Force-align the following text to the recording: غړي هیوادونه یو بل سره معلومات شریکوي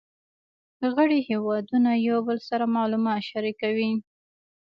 غړي 0.93 1.19
هیوادونه 1.29 1.91
یو 2.07 2.17
بل 2.27 2.37
سره 2.49 2.65
معلومات 2.75 3.21
شریکوي 3.31 3.91